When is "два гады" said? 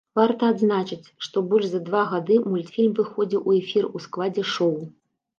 1.89-2.37